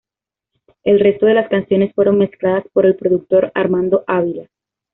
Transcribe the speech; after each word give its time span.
El 0.83 0.99
resto 0.99 1.27
de 1.27 1.35
las 1.35 1.47
canciones 1.47 1.93
fueron 1.93 2.17
mezcladas 2.17 2.63
por 2.73 2.87
el 2.87 2.95
productor 2.95 3.51
Armando 3.53 4.03
Ávila. 4.07 4.47